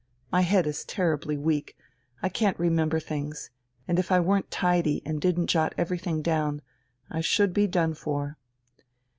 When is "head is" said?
0.41-0.83